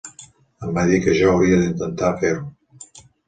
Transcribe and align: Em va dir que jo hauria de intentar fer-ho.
Em 0.67 0.71
va 0.77 0.85
dir 0.91 0.99
que 1.03 1.13
jo 1.19 1.29
hauria 1.35 1.59
de 1.63 1.67
intentar 1.73 2.11
fer-ho. 2.23 3.09